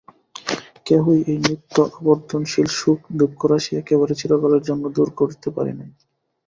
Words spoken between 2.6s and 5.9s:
সুখ-দুঃখরাশি একেবারে চিরকালের জন্য দূর করিতে পারে না।